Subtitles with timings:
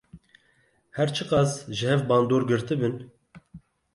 [0.97, 2.95] Her çi qas ji hev bandor girtibin.